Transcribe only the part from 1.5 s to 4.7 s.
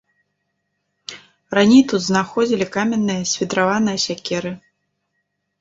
Раней тут знаходзілі каменныя свідраваныя сякеры.